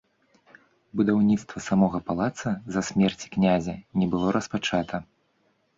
[1.01, 3.73] Будаўніцтва самога палаца з-за смерці князя
[4.03, 4.95] не было распачата.